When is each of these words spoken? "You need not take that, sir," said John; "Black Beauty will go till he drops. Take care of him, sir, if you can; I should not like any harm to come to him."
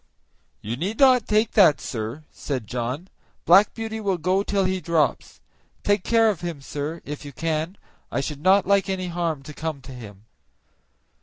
"You 0.63 0.77
need 0.77 0.97
not 0.97 1.27
take 1.27 1.51
that, 1.51 1.79
sir," 1.79 2.23
said 2.31 2.65
John; 2.65 3.07
"Black 3.45 3.75
Beauty 3.75 4.01
will 4.01 4.17
go 4.17 4.41
till 4.41 4.63
he 4.63 4.81
drops. 4.81 5.39
Take 5.83 6.03
care 6.03 6.31
of 6.31 6.41
him, 6.41 6.59
sir, 6.59 7.03
if 7.05 7.23
you 7.23 7.31
can; 7.31 7.77
I 8.11 8.19
should 8.19 8.41
not 8.41 8.65
like 8.65 8.89
any 8.89 9.09
harm 9.09 9.43
to 9.43 9.53
come 9.53 9.79
to 9.81 9.91
him." 9.93 10.25